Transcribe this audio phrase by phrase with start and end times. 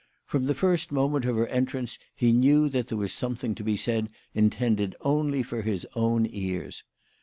[0.25, 3.77] From the first moment of her entrance he knew that there was something to be
[3.77, 6.83] said intended only for his own ears.